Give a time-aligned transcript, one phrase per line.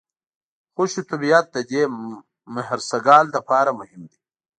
[0.73, 1.83] خوشي طبیعت د دې
[2.55, 4.19] مهرسګال لپاره مهم دی.